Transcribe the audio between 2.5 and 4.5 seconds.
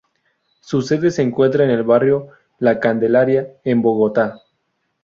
La Candelaria en Bogotá.